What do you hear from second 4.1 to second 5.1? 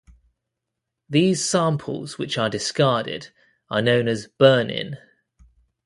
"burn-in".